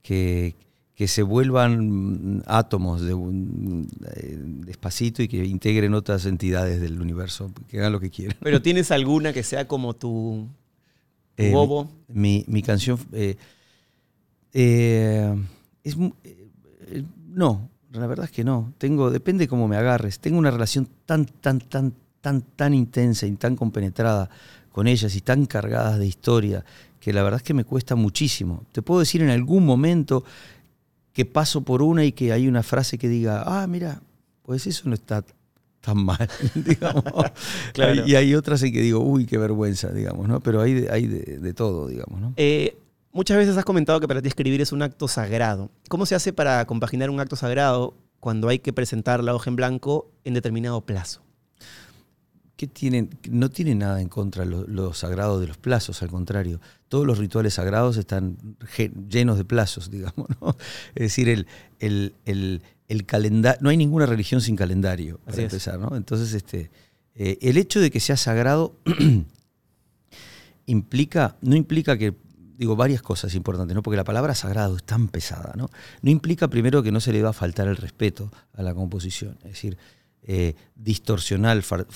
[0.00, 0.54] que,
[0.94, 7.00] que se vuelvan mm, átomos de un- eh, despacito y que integren otras entidades del
[7.00, 8.36] universo, que hagan lo que quieran.
[8.42, 10.48] Pero ¿tienes alguna que sea como tu,
[11.34, 11.90] tu Eh, bobo?
[12.08, 12.98] Mi, mi canción.
[13.12, 13.36] eh,
[15.82, 15.96] es,
[17.34, 18.72] no, la verdad es que no.
[18.78, 20.18] Tengo, depende cómo me agarres.
[20.18, 24.30] Tengo una relación tan, tan, tan, tan, tan intensa y tan compenetrada
[24.70, 26.64] con ellas y tan cargadas de historia
[27.00, 28.64] que la verdad es que me cuesta muchísimo.
[28.72, 30.24] Te puedo decir en algún momento
[31.12, 34.00] que paso por una y que hay una frase que diga, ah, mira,
[34.42, 35.24] pues eso no está
[35.80, 37.04] tan mal, digamos.
[37.72, 38.06] Claro.
[38.06, 40.40] Y hay otras en que digo, uy, qué vergüenza, digamos, ¿no?
[40.40, 42.34] Pero hay de, hay de, de todo, digamos, ¿no?
[42.36, 42.76] Eh,
[43.12, 45.70] muchas veces has comentado que para ti escribir es un acto sagrado.
[45.88, 49.56] ¿Cómo se hace para compaginar un acto sagrado cuando hay que presentar la hoja en
[49.56, 51.22] blanco en determinado plazo?
[52.62, 53.10] ¿Qué tienen?
[53.28, 56.60] No tiene nada en contra lo, lo sagrado de los plazos, al contrario.
[56.86, 58.38] Todos los rituales sagrados están
[59.08, 60.56] llenos de plazos, digamos, ¿no?
[60.94, 61.48] Es decir, el,
[61.80, 63.58] el, el, el calendario.
[63.62, 65.96] No hay ninguna religión sin calendario, para Así empezar, ¿no?
[65.96, 66.70] Entonces, este,
[67.16, 68.76] eh, el hecho de que sea sagrado
[70.66, 72.14] implica, no implica que,
[72.58, 73.82] digo, varias cosas importantes, ¿no?
[73.82, 75.68] Porque la palabra sagrado es tan pesada, ¿no?
[76.00, 79.36] No implica primero que no se le va a faltar el respeto a la composición.
[79.38, 79.78] Es decir,
[80.24, 81.86] eh, distorsionar, far-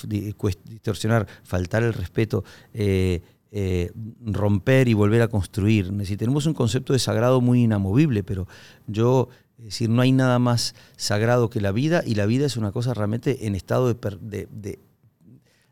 [1.43, 3.91] faltar el respeto, eh, eh,
[4.25, 5.91] romper y volver a construir.
[5.91, 8.47] Decir, tenemos un concepto de sagrado muy inamovible, pero
[8.87, 12.57] yo, es decir, no hay nada más sagrado que la vida y la vida es
[12.57, 14.79] una cosa realmente en estado de, per- de- de-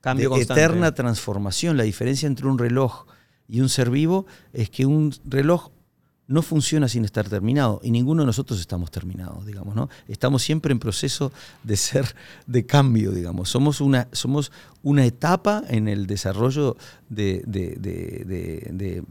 [0.01, 1.77] Cambio de eterna transformación.
[1.77, 3.05] La diferencia entre un reloj
[3.47, 5.71] y un ser vivo es que un reloj
[6.27, 9.89] no funciona sin estar terminado y ninguno de nosotros estamos terminados, digamos, ¿no?
[10.07, 11.31] Estamos siempre en proceso
[11.63, 12.15] de ser
[12.47, 13.49] de cambio, digamos.
[13.49, 16.77] Somos una, somos una etapa en el desarrollo
[17.09, 19.03] de, de- de- de-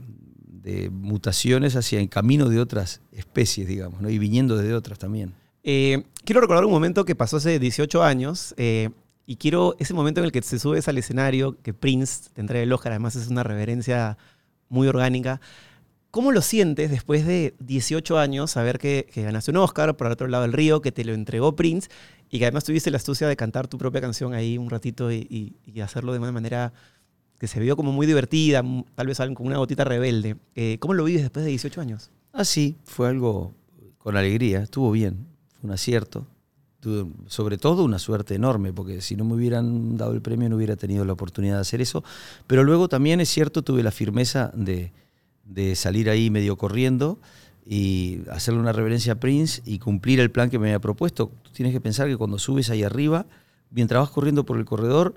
[0.90, 4.08] mutaciones hacia el camino de otras especies, digamos, ¿no?
[4.08, 5.34] Y viniendo de otras también.
[5.62, 8.90] Eh, quiero recordar un momento que pasó hace 18 años eh,
[9.26, 12.62] y quiero ese momento en el que te subes al escenario, que Prince te entrega
[12.62, 14.16] el Oscar, además es una reverencia
[14.70, 15.40] muy orgánica.
[16.14, 20.28] ¿Cómo lo sientes después de 18 años saber que, ganaste un Oscar por el otro
[20.28, 21.90] lado del río, que te lo entregó Prince
[22.30, 25.56] y que además tuviste la astucia de cantar tu propia canción ahí un ratito y,
[25.82, 26.72] hacerlo de una manera
[27.40, 28.62] que se vio como muy divertida,
[28.94, 30.36] tal vez algo con una gotita rebelde?
[30.54, 32.12] Eh, ¿Cómo lo vives después de 18 años?
[32.32, 33.52] Ah, sí, fue algo
[33.98, 35.26] con alegría, estuvo bien,
[35.58, 36.28] fue un acierto.
[37.26, 40.76] Sobre todo una suerte enorme, porque si no me hubieran dado el premio no hubiera
[40.76, 42.04] tenido la oportunidad de hacer eso.
[42.46, 44.92] Pero luego también es cierto, tuve la firmeza de,
[45.44, 47.18] de salir ahí medio corriendo
[47.66, 51.32] y hacerle una reverencia a Prince y cumplir el plan que me había propuesto.
[51.42, 53.26] Tú tienes que pensar que cuando subes ahí arriba,
[53.70, 55.14] mientras vas corriendo por el corredor,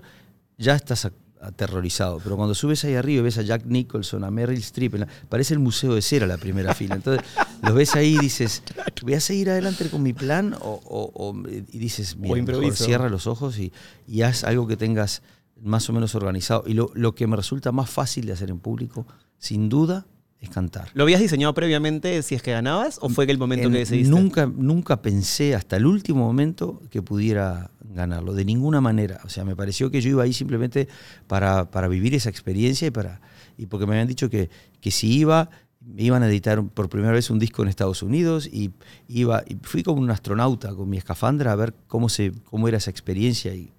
[0.56, 1.10] ya estás
[1.40, 2.20] aterrorizado.
[2.22, 5.54] Pero cuando subes ahí arriba y ves a Jack Nicholson, a Meryl Streep, la- parece
[5.54, 6.96] el Museo de Cera la primera fila.
[6.96, 7.24] Entonces
[7.62, 8.62] los ves ahí y dices,
[9.02, 10.54] ¿voy a seguir adelante con mi plan?
[10.60, 12.84] O, o- o- y dices, "Bien, mejor improviso".
[12.84, 13.72] cierra los ojos y,
[14.06, 15.22] y haz algo que tengas
[15.62, 16.64] más o menos organizado.
[16.66, 19.06] Y lo, lo que me resulta más fácil de hacer en público,
[19.38, 20.06] sin duda,
[20.40, 20.88] es cantar.
[20.94, 23.78] ¿Lo habías diseñado previamente si es que ganabas o fue que el momento En- que
[23.80, 24.10] decidiste?
[24.10, 29.20] Nunca, nunca pensé hasta el último momento que pudiera ganarlo, de ninguna manera.
[29.24, 30.86] O sea, me pareció que yo iba ahí simplemente
[31.26, 33.20] para, para vivir esa experiencia y, para,
[33.56, 34.48] y porque me habían dicho que,
[34.80, 38.46] que si iba, me iban a editar por primera vez un disco en Estados Unidos
[38.46, 38.70] y,
[39.08, 42.76] iba, y fui como un astronauta con mi escafandra a ver cómo, se, cómo era
[42.76, 43.72] esa experiencia y,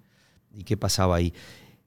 [0.52, 1.32] y qué pasaba ahí.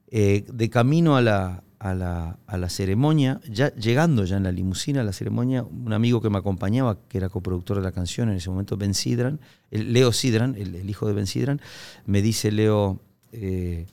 [0.08, 4.52] Eh, de camino a la, a la, a la ceremonia, ya llegando ya en la
[4.52, 8.30] limusina a la ceremonia, un amigo que me acompañaba, que era coproductor de la canción
[8.30, 9.38] en ese momento, Ben Sidran,
[9.70, 11.60] el- Leo Sidran, el, hijo de Ben Sidran,
[12.06, 13.00] me dice Leo
[13.32, 13.86] eh,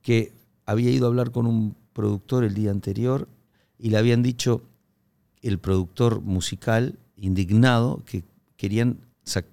[0.00, 0.32] que
[0.64, 3.26] había ido a hablar con un productor el día anterior
[3.80, 4.62] y le habían dicho
[5.42, 8.22] el productor musical indignado que
[8.56, 8.98] querían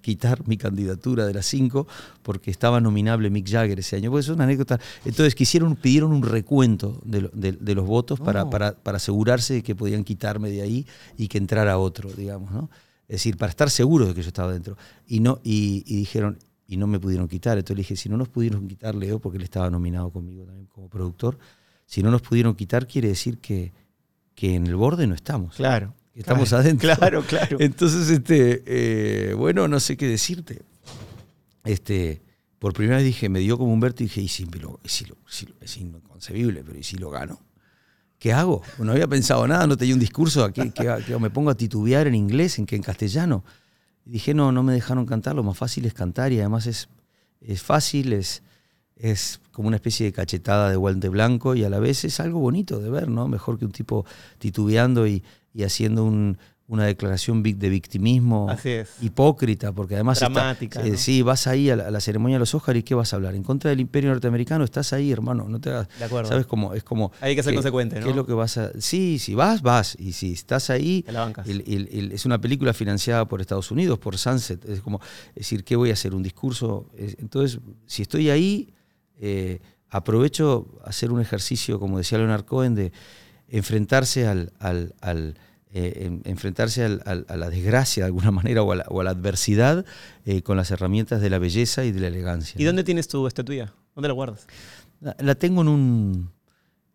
[0.00, 1.86] quitar mi candidatura de las cinco
[2.22, 4.10] porque estaba nominable Mick Jagger ese año.
[4.10, 4.78] Pues es una anécdota.
[5.04, 8.50] Entonces quisieron, pidieron un recuento de, lo- de- de los votos para, Oh.
[8.50, 10.86] para, para asegurarse de que podían quitarme de ahí
[11.16, 12.70] y que entrara otro, digamos, ¿no?
[13.08, 14.76] Es decir, para estar seguros de que yo estaba dentro.
[15.06, 17.56] Y, no, y, y dijeron, y no me pudieron quitar.
[17.56, 20.66] Entonces le dije, si no nos pudieron quitar, Leo, porque él estaba nominado conmigo también
[20.66, 21.38] como productor,
[21.86, 23.72] si no nos pudieron quitar, quiere decir que,
[24.34, 25.54] que en el borde no estamos.
[25.54, 25.94] Claro.
[26.16, 26.96] Estamos claro, adentro.
[26.96, 27.56] Claro, claro.
[27.60, 30.62] Entonces, este, eh, bueno, no sé qué decirte.
[31.64, 32.22] Este,
[32.58, 34.88] por primera vez dije, me dio como un vértigo y dije, ¿y si lo- y
[34.88, 37.40] si lo- si lo- es inconcebible, pero ¿y si lo gano?
[38.18, 38.62] ¿Qué hago?
[38.78, 42.06] No había pensado nada, no tenía un discurso, aquí, que, que me pongo a titubear
[42.06, 43.44] en inglés, en que en castellano.
[44.06, 46.88] Y dije, no, no me dejaron cantar, lo más fácil es cantar y además es,
[47.42, 48.42] es fácil, es,
[48.96, 52.40] es como una especie de cachetada de guante blanco y a la vez es algo
[52.40, 53.28] bonito de ver, ¿no?
[53.28, 54.04] Mejor que un tipo
[54.38, 55.22] titubeando y,
[55.54, 58.90] y haciendo un- una declaración de victimismo Así es.
[59.00, 60.98] hipócrita, porque además está- Dramática, eh, ¿no?
[60.98, 63.16] sí, vas ahí a la, a la ceremonia de los Oscars y ¿qué vas a
[63.16, 63.36] hablar?
[63.36, 65.88] En contra del imperio norteamericano, estás ahí, hermano, no te hagas...
[65.96, 66.28] De acuerdo.
[66.28, 66.74] ¿Sabes cómo?
[66.74, 67.12] Es como...
[67.20, 68.10] Hay que ser ¿qué- consecuente, ¿Qué ¿no?
[68.10, 68.72] es lo que vas a...?
[68.80, 69.94] Sí, si vas, vas.
[70.00, 71.02] Y si estás ahí...
[71.02, 71.46] Te la bancas.
[71.48, 74.68] el- el- el- es una película financiada por Estados Unidos, por Sunset.
[74.68, 76.16] Es como, es decir, ¿qué voy a hacer?
[76.16, 76.90] ¿Un discurso?
[76.98, 78.72] Es- Entonces, si estoy ahí,
[79.20, 82.92] eh, aprovecho hacer un ejercicio, como decía Leonard Cohen, de
[83.48, 84.52] enfrentarse al...
[84.58, 85.36] al- al,
[85.72, 89.00] eh, en- enfrentarse al- al- a la desgracia de alguna manera o a la, o
[89.00, 89.84] a la adversidad
[90.24, 92.60] eh, con las herramientas de la belleza y de la elegancia.
[92.60, 93.74] ¿Y dónde tienes tu estatuilla?
[93.94, 94.46] ¿Dónde la guardas?
[95.00, 96.30] La, la tengo en un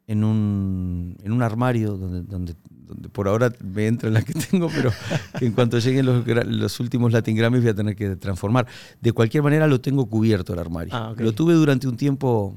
[0.08, 4.34] en un, en un armario donde, donde, donde por ahora me entra en la que
[4.52, 4.92] tengo, pero
[5.38, 8.68] que en cuanto lleguen los, los últimos Latin Grammys voy a tener que transformar.
[9.00, 10.94] De cualquier manera lo tengo cubierto el armario.
[10.96, 11.14] Ah.
[11.18, 12.56] Lo tuve durante un tiempo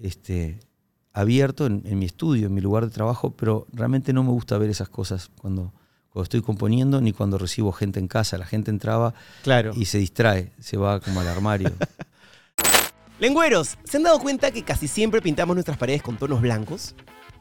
[0.00, 0.60] este,
[1.12, 4.58] abierto en, en mi estudio, en mi lugar de trabajo, pero realmente no me gusta
[4.58, 5.72] ver esas cosas cuando,
[6.10, 8.38] cuando estoy componiendo ni cuando recibo gente en casa.
[8.38, 9.72] La gente entraba Claro.
[9.74, 11.72] y se distrae, se va como al armario.
[13.18, 16.94] Lengüeros, ¿se han dado cuenta que casi siempre pintamos nuestras paredes con tonos blancos?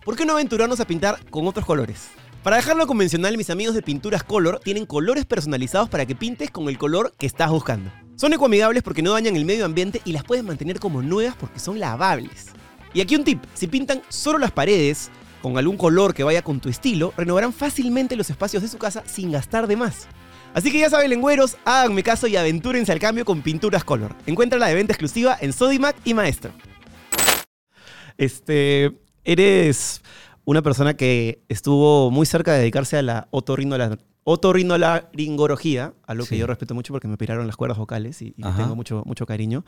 [0.05, 2.09] ¿Por qué no aventurarnos a pintar con otros colores?
[2.43, 6.69] Para dejarlo convencional, mis amigos de Pinturas Color tienen colores personalizados para que pintes con
[6.69, 7.91] el color que estás buscando.
[8.15, 11.57] Son ecoamigables porque no dañan el medio ambiente y las puedes mantener como nuevas porque
[11.57, 12.49] son lavables.
[12.93, 15.09] Y aquí un tip, si pintan solo las paredes
[15.41, 19.01] con algún color que vaya con tu estilo, renovarán fácilmente los espacios de su casa
[19.07, 20.07] sin gastar de más.
[20.53, 24.15] Así que ya saben, lengüeros, háganme caso y aventúrense al cambio con Pinturas Color.
[24.27, 26.51] Encuéntrala de venta exclusiva en Sodimac y Maestro.
[28.17, 28.93] Este,
[29.25, 30.01] eres
[30.45, 36.29] una persona que estuvo muy cerca de dedicarse a la otorrinola- otorrinolaringología, a lo que
[36.29, 36.37] Sí.
[36.37, 39.63] yo respeto mucho porque me operaron las cuerdas vocales y, tengo mucho, mucho cariño.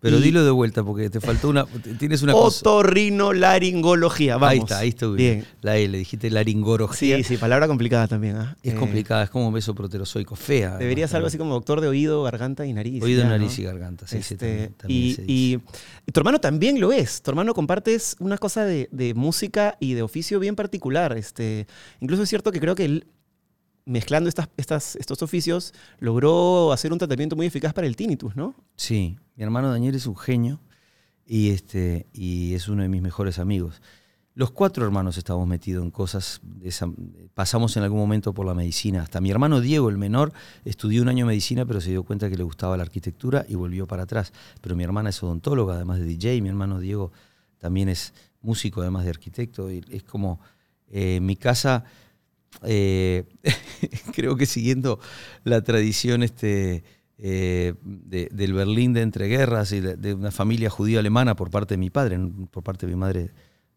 [0.00, 1.64] Pero Y- dilo de vuelta porque te faltó una.
[1.98, 2.58] Tienes una cosa.
[2.60, 4.50] Otorrinolaringología, vamos.
[4.52, 5.44] Ahí está, ahí está Bien.
[5.62, 7.16] La L, dijiste laringología.
[7.18, 8.36] Sí, sí, palabra complicada también.
[8.36, 8.56] ¿ah?
[8.62, 10.76] Es Eh, complicada, es como un beso proterozoico, fea.
[10.76, 13.02] Deberías algo así como doctor de oído, garganta y nariz.
[13.02, 13.62] Oído, ya, nariz ¿no?
[13.62, 14.06] y garganta.
[14.06, 15.32] Sí, sí, Este, también- también y, se dice.
[15.32, 15.58] y-
[16.06, 17.22] y tu hermano también lo es.
[17.22, 21.16] Tu hermano compartes una cosa de, de música y de oficio bien particular.
[21.16, 21.66] Este,
[22.00, 23.06] incluso es cierto que creo que él,
[23.90, 28.54] mezclando estas, estos oficios, logró hacer un tratamiento muy eficaz para el tinnitus, ¿no?
[28.76, 30.60] Sí, mi hermano Daniel es un genio
[31.26, 33.82] y, este, y es uno de mis mejores amigos.
[34.34, 36.88] Los cuatro hermanos estamos metidos en cosas, esa-
[37.34, 39.02] pasamos en algún momento por la medicina.
[39.02, 40.32] Hasta mi hermano Diego, el menor,
[40.64, 43.86] estudió un año medicina, pero se dio cuenta que le gustaba la arquitectura y volvió
[43.88, 44.32] para atrás.
[44.60, 47.10] Pero mi hermana es odontóloga, además de DJ, mi hermano Diego
[47.58, 49.70] también es músico, además de arquitecto.
[49.70, 50.40] Y es como,
[50.88, 51.84] eh, en mi casa,
[52.62, 53.24] eh,
[54.14, 54.98] creo que siguiendo
[55.44, 56.84] la tradición este,
[57.18, 61.78] eh, de- del Berlín de entreguerras y de, de una familia judío-alemana por parte de
[61.78, 62.18] mi padre,
[62.50, 63.30] por parte de mi madre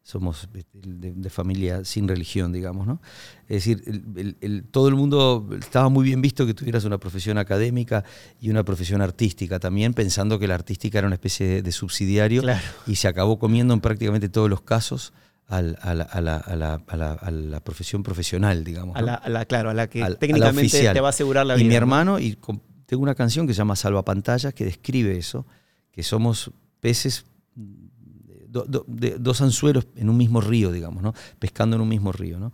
[0.06, 3.02] somos este, de, de familia sin religión, digamos, ¿no?
[3.48, 6.98] Es decir, el- el- el- todo el mundo estaba muy bien visto que tuvieras una
[6.98, 8.04] profesión académica
[8.42, 12.42] y una profesión artística también, pensando que la artística era una especie de, de subsidiario
[12.42, 12.60] Claro.
[12.86, 15.14] y se acabó comiendo en prácticamente todos los casos
[15.48, 18.96] al- a, la, a la- a la- a la- a la profesión profesional, digamos.
[18.96, 19.06] A ¿no?
[19.08, 21.68] la, a la- claro, a la que técnicamente te va a asegurar la y vida.
[21.68, 21.78] mi ¿no?
[21.78, 22.38] hermano, y
[22.86, 25.46] tengo una canción que se llama Salvapantallas que describe eso,
[25.92, 27.26] que somos peces,
[27.56, 31.14] do- do- de- dos anzuelos en un mismo río, digamos, ¿no?
[31.40, 32.54] Pescando en un mismo río, ¿no?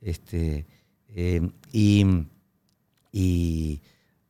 [0.00, 0.66] Este,
[1.08, 2.04] eh, y
[3.12, 3.80] y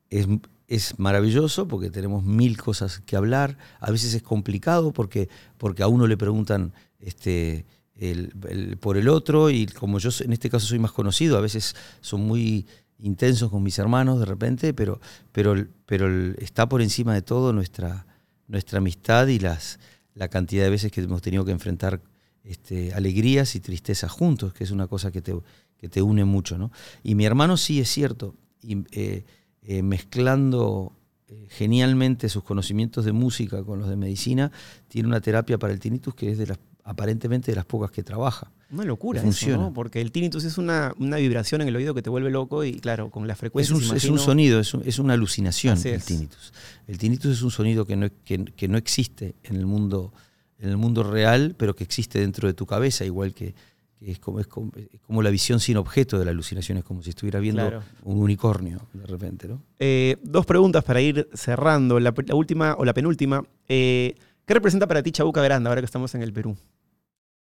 [0.08, 0.26] es,
[0.68, 3.58] es maravilloso porque tenemos mil cosas que hablar.
[3.80, 7.66] A veces es complicado porque, porque a uno le preguntan este,
[8.00, 11.76] el- por el otro y como yo en este caso soy más conocido, a veces
[12.00, 12.66] son muy
[12.98, 15.00] intensos con mis hermanos de repente, pero,
[15.32, 15.54] pero,
[15.86, 16.08] pero
[16.38, 18.06] está por encima de todo nuestra,
[18.48, 19.78] nuestra amistad y las,
[20.14, 22.00] la cantidad de veces que hemos tenido que enfrentar
[22.44, 25.34] este, alegrías y tristezas juntos, que es una cosa que te,
[25.78, 26.58] que te une mucho.
[26.58, 26.70] ¿no?
[27.02, 29.24] Y mi hermano sí es cierto, y, eh,
[29.62, 30.92] eh, mezclando
[31.28, 34.50] eh, genialmente sus conocimientos de música con los de medicina,
[34.88, 36.58] tiene una terapia para el tinnitus que es de las,
[36.90, 38.50] aparentemente de las pocas que trabaja.
[38.72, 39.56] Una locura eso, funciona.
[39.64, 39.72] ¿no?
[39.72, 42.74] Porque el tinnitus es una, una vibración en el oído que te vuelve loco y
[42.74, 45.88] claro, con la Es frecuencia un, es un sonido, es, un- es una alucinación Así
[45.88, 46.04] el es.
[46.04, 46.52] tinnitus.
[46.86, 50.12] El tinnitus es un sonido que no, que, que no existe en el mundo
[50.58, 53.54] en el mundo real, pero que existe dentro de tu cabeza, igual que,
[54.02, 57.02] es, como, es, como, es como la visión sin objeto de la alucinación, es como
[57.02, 57.82] si estuviera viendo Claro.
[58.04, 59.62] un unicornio de repente, ¿no?
[59.78, 61.98] Eh, dos preguntas para ir cerrando.
[61.98, 63.42] La, la última o la penúltima.
[63.68, 66.54] Eh, ¿Qué representa para ti Chabuca Granda ahora que estamos en el Perú?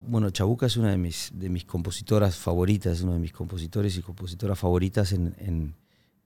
[0.07, 4.03] Bueno, Chabuca es una de mis, de mis compositoras favoritas, uno de mis compositores y
[4.03, 5.75] compositoras favoritas en, en-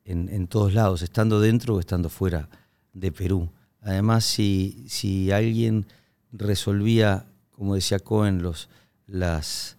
[0.04, 2.48] en- todos lados, estando dentro o estando fuera
[2.94, 3.50] de Perú.
[3.82, 5.86] Además, si, si alguien
[6.32, 8.68] resolvía, como decía Cohen, los,
[9.06, 9.76] las,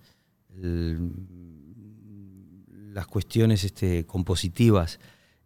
[2.93, 4.99] las cuestiones este, compositivas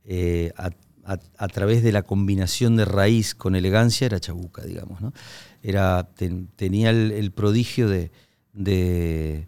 [0.06, 5.02] eh, a, través de la combinación de raíz con elegancia, era Chabuca, digamos.
[5.02, 5.13] ¿no?
[5.62, 8.12] Era, ten- tenía el prodigio de,
[8.54, 9.48] de,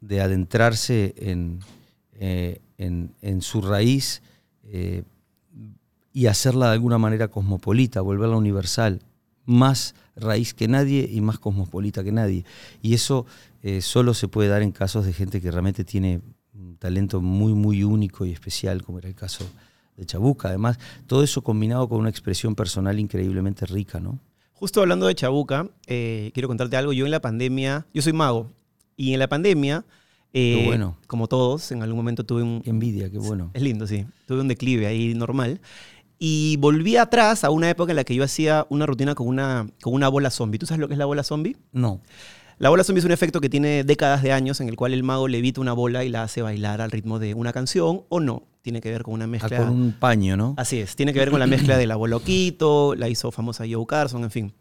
[0.00, 1.60] de adentrarse en,
[2.14, 4.22] eh, en, su raíz
[4.64, 5.04] eh,
[6.12, 9.00] y hacerla de alguna manera cosmopolita, volverla universal,
[9.46, 12.44] más raíz que nadie y más cosmopolita que nadie.
[12.82, 13.26] Y eso
[13.62, 16.20] eh, solo se puede dar en casos de gente que realmente tiene
[16.54, 19.44] un talento muy, muy único y especial, como era el caso
[19.96, 20.48] de Chabuca.
[20.48, 24.18] Además, todo eso combinado con una expresión personal increíblemente rica, ¿no?
[24.54, 26.92] Justo hablando de Chabuca, eh, quiero contarte algo.
[26.92, 28.50] Yo en la pandemia, yo soy mago,
[28.96, 29.84] y en la pandemia,
[30.32, 30.96] eh, Qué bueno.
[31.06, 32.60] como todos, en algún momento tuve un...
[32.62, 33.50] Qué envidia, qué bueno.
[33.52, 34.06] Es lindo, sí.
[34.26, 35.60] Tuve un declive ahí normal.
[36.18, 39.66] Y volví atrás a una época en la que yo hacía una rutina con una,
[39.82, 40.58] con una bola zombie.
[40.58, 41.56] ¿Tú sabes lo que es la bola zombie?
[41.72, 42.00] No,
[42.58, 45.02] La bola zombie es un efecto que tiene décadas de años en el cual el
[45.02, 48.44] mago levita una bola y la hace bailar al ritmo de una canción o no.
[48.64, 49.58] Tiene que ver con una ah, mezcla.
[49.58, 50.54] con un paño, ¿no?
[50.56, 53.84] Así es, tiene que ver con la mezcla del abuelo Quito, la hizo famosa Joe
[53.86, 54.54] Carson, en fin.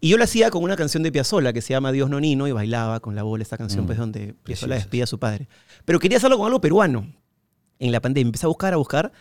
[0.00, 2.52] Y yo la hacía con una canción de Piazzolla que se llama Dios Nonino y
[2.52, 5.46] bailaba con la bola esta canción, Mm, pues donde Piazzolla despide a su padre.
[5.84, 7.06] Pero quería hacerlo con algo peruano.
[7.78, 9.12] En la pandemia empecé a buscar, a buscar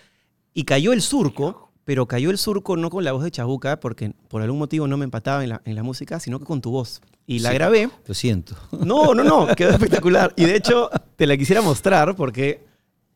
[0.52, 4.13] y cayó el surco, pero cayó el surco no con la voz de Chabuca, porque
[4.30, 6.72] por algún motivo no me empataba en la, en la música, sino que con tu
[6.72, 7.02] voz.
[7.28, 7.56] Y la Sí.
[7.56, 7.88] grabé.
[8.08, 8.56] Lo siento.
[8.72, 10.34] No, no, no, quedó espectacular.
[10.36, 12.65] Y de hecho, te la quisiera mostrar porque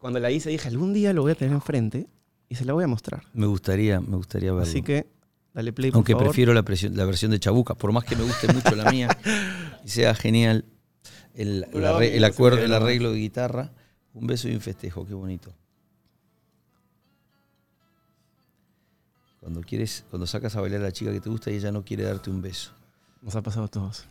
[0.08, 2.08] cuando la hice dije, algún día lo voy a tener enfrente
[2.48, 3.26] y se la voy a mostrar.
[3.34, 4.64] Me gustaría, me gustaría verlo.
[4.64, 5.06] Así que
[5.54, 6.28] dale play, por Aunque favor.
[6.30, 9.10] prefiero la, presión- la versión de Chabuca, por más que me guste mucho la mía
[9.84, 10.64] y sea genial
[11.34, 13.74] el, el acuerdo, el arreglo de guitarra.
[14.14, 15.54] Un beso y un festejo, qué bonito.
[19.42, 21.84] Cuando quieres, cuando sacas a bailar a la chica que te gusta y ella no
[21.84, 22.72] quiere darte un beso.
[23.22, 24.06] Nos ha pasado a todos.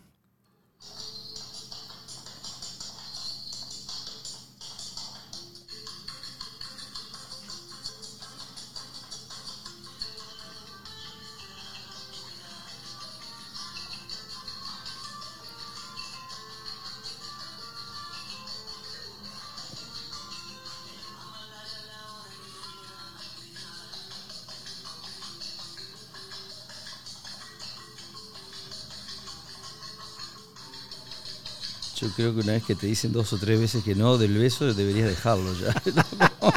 [32.17, 34.73] Creo que una vez que te dicen dos o tres veces que no del beso,
[34.75, 35.75] deberías dejarlo ya.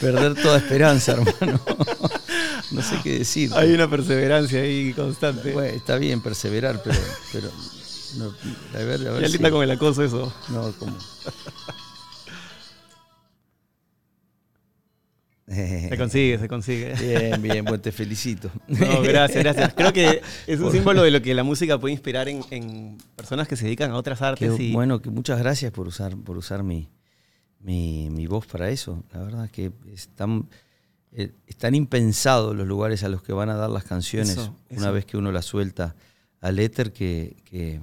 [0.00, 1.60] Perder toda esperanza, hermano.
[2.70, 3.50] No sé qué decir.
[3.54, 5.52] Hay una perseverancia ahí constante.
[5.52, 6.98] Bueno, está bien perseverar, pero,
[7.32, 7.50] pero
[8.16, 8.34] no,
[8.74, 10.32] a ver, a ver ya si- linda con el acoso eso.
[10.48, 10.96] no, como
[15.90, 16.94] Se consigue, se consigue.
[16.94, 18.50] bien, bien, bueno, te felicito.
[18.68, 19.74] No, gracias, gracias.
[19.74, 23.46] Creo que es un símbolo de lo que la música puede inspirar en, en personas
[23.48, 24.58] que se dedican a otras artes.
[24.58, 26.88] y, bueno, que muchas gracias por usar, por usar mi,
[27.60, 29.04] mi, mi voz para eso.
[29.12, 30.48] La verdad es que es tan,
[31.12, 34.56] eh, es tan impensado los lugares a los que van a dar las canciones Eso,
[34.70, 34.92] una eso.
[34.92, 35.94] vez que uno las suelta
[36.40, 37.80] al éter que, que-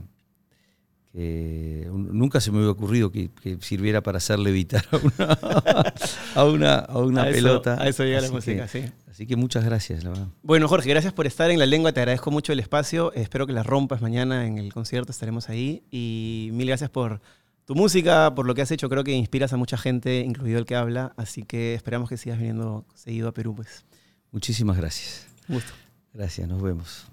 [1.92, 5.94] un- nunca se me hubiera ocurrido que, que sirviera para hacer levitar a una,
[6.36, 7.82] a una, a una A eso- pelota.
[7.82, 8.92] a eso llega la Así música, que- sí.
[9.10, 10.28] Así que muchas gracias, la verdad.
[10.44, 11.92] Bueno, Jorge, gracias por estar en La Lengua.
[11.92, 13.12] Te agradezco mucho el espacio.
[13.14, 15.12] Espero que la rompas mañana en el concierto.
[15.12, 15.84] Estaremos ahí.
[15.92, 17.20] Y mil gracias por
[17.66, 18.88] tu música, por lo que has hecho.
[18.88, 21.12] Creo que inspiras a mucha gente, incluido el que habla.
[21.18, 23.84] Así que esperamos que sigas viniendo seguido a Perú, pues.
[24.32, 25.28] Muchísimas gracias.
[25.50, 25.74] Un gusto.
[26.14, 27.06] Gracias, nos vemos.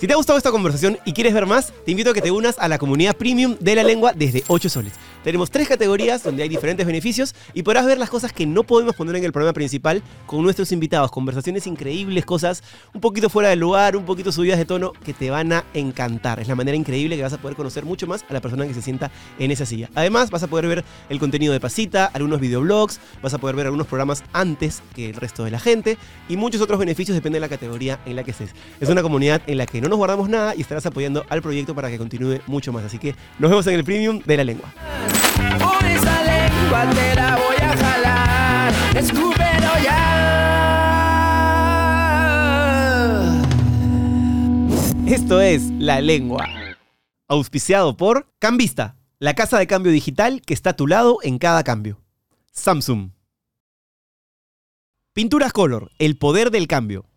[0.00, 2.30] Si te ha gustado esta conversación y quieres ver más, te invito a que te
[2.30, 4.94] unas a la comunidad premium de la lengua desde 8 soles.
[5.22, 8.96] Tenemos tres categorías donde hay diferentes beneficios y podrás ver las cosas que no podemos
[8.96, 11.10] poner en el programa principal con nuestros invitados.
[11.10, 12.62] Conversaciones increíbles, cosas
[12.94, 16.40] un poquito fuera del lugar, un poquito subidas de tono que te van a encantar.
[16.40, 18.72] Es la manera increíble que vas a poder conocer mucho más a la persona que
[18.72, 19.90] se sienta en esa silla.
[19.94, 23.66] Además, vas a poder ver el contenido de Pasita, algunos videoblogs, vas a poder ver
[23.66, 25.98] algunos programas antes que el resto de la gente
[26.30, 28.54] y muchos otros beneficios depende de la categoría en la que estés.
[28.80, 31.74] Es una comunidad en la que no nos guardamos nada y estarás apoyando al proyecto
[31.74, 32.84] para que continúe mucho más.
[32.84, 34.72] Así que nos vemos en el premium de la lengua.
[35.58, 38.72] Por esa lengua te la voy a jalar.
[38.96, 40.06] Escúpelo ya.
[45.06, 46.48] Esto es La Lengua.
[47.26, 51.64] Auspiciado por Cambista, la casa de cambio digital que está a tu lado en cada
[51.64, 52.00] cambio.
[52.52, 53.10] Samsung.
[55.12, 57.09] Pinturas Color, el poder del cambio.